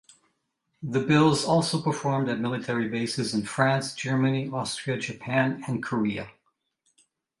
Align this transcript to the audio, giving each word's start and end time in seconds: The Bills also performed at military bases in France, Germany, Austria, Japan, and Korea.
The 0.81 0.99
Bills 0.99 1.45
also 1.45 1.79
performed 1.79 2.27
at 2.27 2.39
military 2.39 2.89
bases 2.89 3.35
in 3.35 3.43
France, 3.45 3.93
Germany, 3.93 4.49
Austria, 4.51 4.97
Japan, 4.97 5.63
and 5.67 5.83
Korea. 5.83 6.31